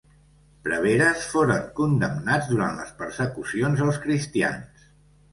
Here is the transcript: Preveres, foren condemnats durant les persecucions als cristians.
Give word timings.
Preveres, 0.67 1.25
foren 1.33 1.67
condemnats 1.79 2.49
durant 2.53 2.79
les 2.79 2.93
persecucions 3.01 3.83
als 3.89 4.01
cristians. 4.07 4.89